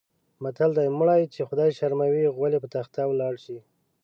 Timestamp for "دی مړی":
0.77-1.23